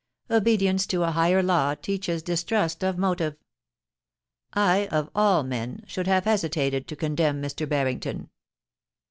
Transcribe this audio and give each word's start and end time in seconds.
Obedience 0.31 0.87
to 0.87 1.03
a 1.03 1.11
higher 1.11 1.43
law 1.43 1.75
teaches 1.75 2.23
distrust 2.23 2.83
of 2.83 2.97
motive. 2.97 3.35
I, 4.51 4.87
of 4.87 5.11
all 5.13 5.43
men, 5.43 5.83
should 5.85 6.07
have 6.07 6.25
hesitated 6.25 6.87
to 6.87 6.95
condemn 6.95 7.39
Mr. 7.39 7.69
Barrington. 7.69 8.31